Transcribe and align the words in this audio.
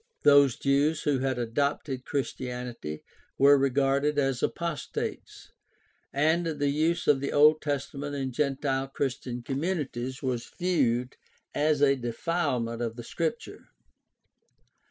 Those 0.23 0.57
Jews 0.57 1.03
who 1.03 1.19
had 1.19 1.37
adopted 1.37 2.05
Chris 2.05 2.33
tianity 2.33 3.03
were 3.37 3.55
regarded 3.55 4.17
as 4.17 4.41
apostates, 4.41 5.51
and 6.11 6.43
the 6.47 6.69
use 6.69 7.05
of 7.05 7.19
the 7.19 7.31
Old 7.31 7.61
Testament 7.61 8.15
in 8.15 8.31
gentile 8.31 8.87
Christian 8.87 9.43
communities 9.43 10.23
was 10.23 10.49
viewed 10.57 11.17
as 11.53 11.81
a 11.83 11.95
defilement 11.95 12.81
of 12.81 12.95
the 12.95 13.03
Scripture. 13.03 13.65